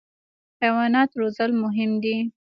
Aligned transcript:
حیوانات 0.61 1.09
روزل 1.19 1.51
مهم 1.63 1.91
دي. 2.03 2.17